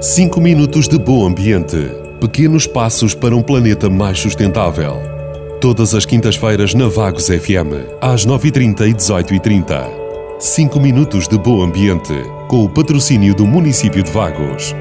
[0.00, 1.76] 5 minutos de bom ambiente.
[2.20, 4.96] Pequenos passos para um planeta mais sustentável.
[5.60, 9.88] Todas as quintas-feiras na Vagos FM, às 9h30 e 18h30.
[10.38, 12.14] 5 minutos de bom ambiente,
[12.48, 14.74] com o patrocínio do município de Vagos.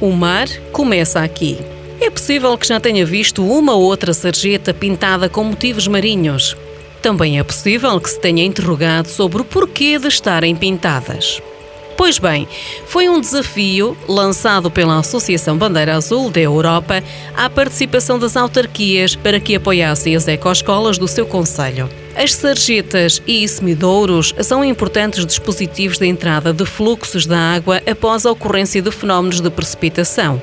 [0.00, 1.58] O mar começa aqui.
[2.00, 6.54] É possível que já tenha visto uma ou outra sarjeta pintada com motivos marinhos.
[7.02, 11.40] Também é possível que se tenha interrogado sobre o porquê de estarem pintadas.
[11.98, 12.46] Pois bem,
[12.86, 17.02] foi um desafio lançado pela Associação Bandeira Azul da Europa
[17.36, 21.90] à participação das autarquias para que apoiassem as ecoescolas do seu conselho.
[22.14, 28.30] As sarjetas e semidouros são importantes dispositivos de entrada de fluxos da água após a
[28.30, 30.40] ocorrência de fenómenos de precipitação.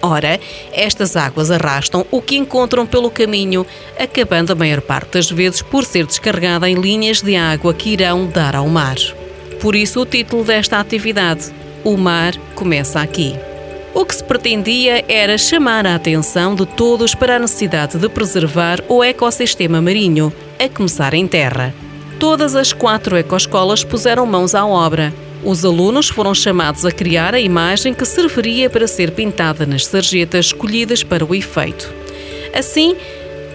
[0.00, 0.38] Ora,
[0.72, 3.66] estas águas arrastam o que encontram pelo caminho,
[3.98, 8.26] acabando a maior parte das vezes por ser descarregada em linhas de água que irão
[8.26, 8.96] dar ao mar.
[9.60, 13.34] Por isso, o título desta atividade, O Mar Começa Aqui.
[13.92, 18.80] O que se pretendia era chamar a atenção de todos para a necessidade de preservar
[18.88, 21.74] o ecossistema marinho, a começar em terra.
[22.20, 25.12] Todas as quatro ecoescolas puseram mãos à obra.
[25.44, 30.46] Os alunos foram chamados a criar a imagem que serviria para ser pintada nas sarjetas
[30.46, 31.92] escolhidas para o efeito.
[32.52, 32.96] Assim,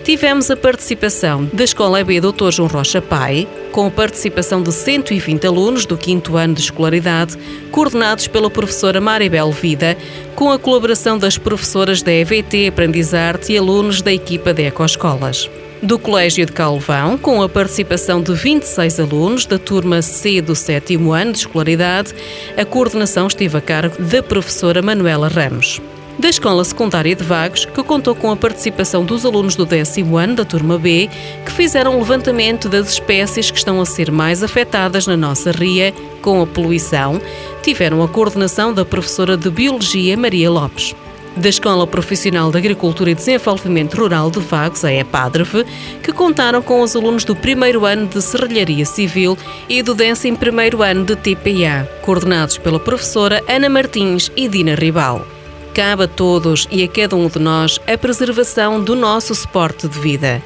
[0.04, 2.52] tivemos a participação da Escola B Dr.
[2.52, 7.38] João Rocha Pai, com a participação de 120 alunos do 5 ano de escolaridade,
[7.72, 9.98] coordenados pela professora Maribel Vida,
[10.36, 15.50] com a colaboração das professoras da EVT Aprendizarte e alunos da equipa de Ecoescolas.
[15.82, 20.95] Do Colégio de Calvão, com a participação de 26 alunos da turma C do 7
[20.95, 22.14] ano de escolaridade,
[22.58, 25.82] a coordenação esteve a cargo da professora Manuela Ramos
[26.17, 30.36] da Escola Secundária de Vagos, que contou com a participação dos alunos do décimo ano
[30.36, 31.09] da turma B,
[31.45, 35.94] que fizeram um levantamento das espécies que estão a ser mais afetadas na nossa ria
[36.22, 37.22] com a poluição,
[37.61, 40.95] tiveram a coordenação da professora de Biologia Maria Lopes.
[41.36, 45.65] Da Escola Profissional de Agricultura e Desenvolvimento Rural de Vagos, a EPADREV,
[46.04, 49.36] que contaram com os alunos do primeiro ano de Serralharia Civil
[49.67, 55.33] e do décimo primeiro ano de TPA, coordenados pela professora Ana Martins e Dina Ribal.
[55.73, 60.00] Cabe a todos e a cada um de nós a preservação do nosso suporte de
[60.00, 60.39] vida.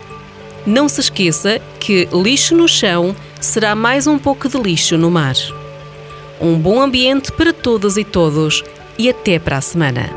[0.66, 5.36] Não se esqueça que lixo no chão será mais um pouco de lixo no mar.
[6.40, 8.64] Um bom ambiente para todas e todos
[8.98, 10.10] e até para a semana.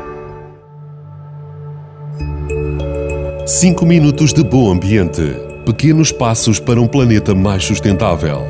[3.45, 5.35] 5 minutos de bom ambiente.
[5.65, 8.45] Pequenos passos para um planeta mais sustentável.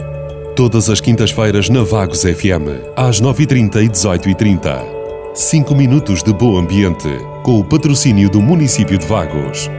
[0.55, 5.00] Todas as quintas-feiras na Vagos FM, às 9h30 e 18h30.
[5.33, 7.07] 5 minutos de bom ambiente,
[7.41, 9.69] com o patrocínio do município de Vagos.